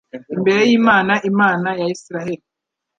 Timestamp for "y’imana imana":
0.69-1.69